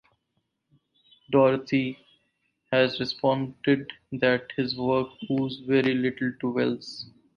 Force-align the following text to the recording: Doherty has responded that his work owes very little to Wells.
Doherty 1.29 1.99
has 2.71 2.99
responded 2.99 3.87
that 4.13 4.47
his 4.57 4.75
work 4.75 5.09
owes 5.29 5.59
very 5.59 5.93
little 5.93 6.31
to 6.39 6.49
Wells. 6.49 7.05